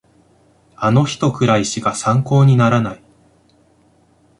[0.77, 3.03] あの人くらいしか参考にならない